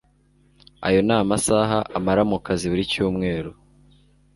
ayo 0.87 0.99
ni 1.07 1.13
amasaha 1.21 1.77
amara 1.97 2.21
mu 2.29 2.37
kazi 2.45 2.65
buri 2.71 2.83
cyumweru 2.91 3.51